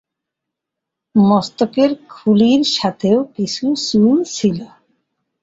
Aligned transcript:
মস্তকের 1.15 1.91
খুলির 2.09 2.61
সাথেও 2.77 3.19
কিছু 3.35 3.65
চুল 3.87 4.17
ছিল। 4.35 4.59